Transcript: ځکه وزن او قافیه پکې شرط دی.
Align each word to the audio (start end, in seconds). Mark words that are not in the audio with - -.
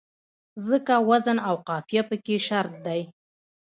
ځکه 0.67 0.93
وزن 1.09 1.37
او 1.47 1.55
قافیه 1.67 2.03
پکې 2.09 2.35
شرط 2.47 2.73
دی. 2.85 3.01